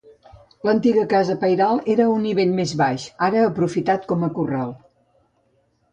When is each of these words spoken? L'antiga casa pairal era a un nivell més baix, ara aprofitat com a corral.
L'antiga 0.67 1.03
casa 1.11 1.35
pairal 1.43 1.83
era 1.95 2.07
a 2.07 2.13
un 2.15 2.25
nivell 2.29 2.55
més 2.61 2.73
baix, 2.81 3.07
ara 3.29 3.47
aprofitat 3.53 4.09
com 4.13 4.29
a 4.29 4.35
corral. 4.39 4.77